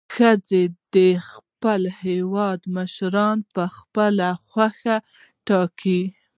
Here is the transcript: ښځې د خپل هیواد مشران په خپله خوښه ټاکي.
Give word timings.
ښځې 0.15 0.63
د 0.95 0.97
خپل 1.29 1.81
هیواد 2.03 2.59
مشران 2.75 3.37
په 3.53 3.63
خپله 3.75 4.29
خوښه 4.49 4.95
ټاکي. 5.47 6.01